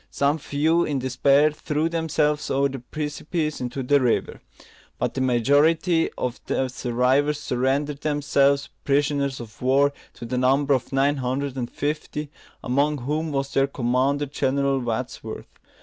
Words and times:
Some 0.09 0.39
few 0.39 0.83
in 0.83 0.97
despair 0.97 1.51
threw 1.51 1.87
themselves 1.87 2.49
over 2.49 2.69
the 2.69 2.79
precipices 2.79 3.61
into 3.61 3.83
the 3.83 4.01
river; 4.01 4.41
but 4.97 5.13
the 5.13 5.21
majority 5.21 6.09
of 6.17 6.39
the 6.47 6.69
survivors 6.69 7.39
surrendered 7.39 8.01
themselves 8.01 8.69
prisoners 8.83 9.39
of 9.39 9.61
war, 9.61 9.93
to 10.15 10.25
the 10.25 10.39
number 10.39 10.73
of 10.73 10.91
nine 10.91 11.17
hundred 11.17 11.55
and 11.55 11.69
fifty, 11.69 12.31
among 12.63 12.97
whom 12.97 13.31
was 13.31 13.53
their 13.53 13.67
commander, 13.67 14.25
General 14.25 14.79
Wadsworth. 14.79 15.59